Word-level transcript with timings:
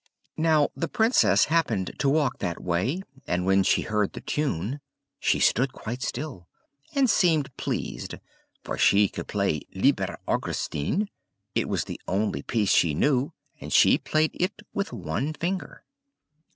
Now 0.39 0.69
the 0.75 0.87
Princess 0.87 1.45
happened 1.45 1.91
to 1.99 2.09
walk 2.09 2.39
that 2.39 2.59
way; 2.59 3.03
and 3.27 3.45
when 3.45 3.61
she 3.61 3.83
heard 3.83 4.13
the 4.13 4.19
tune, 4.21 4.79
she 5.19 5.39
stood 5.39 5.73
quite 5.73 6.01
still, 6.01 6.47
and 6.95 7.07
seemed 7.07 7.55
pleased; 7.55 8.15
for 8.63 8.79
she 8.79 9.07
could 9.07 9.27
play 9.27 9.61
"Lieber 9.75 10.17
Augustine"; 10.27 11.07
it 11.53 11.69
was 11.69 11.83
the 11.83 12.01
only 12.07 12.41
piece 12.41 12.71
she 12.73 12.95
knew; 12.95 13.31
and 13.59 13.71
she 13.71 13.99
played 13.99 14.31
it 14.33 14.63
with 14.73 14.91
one 14.91 15.33
finger. 15.33 15.83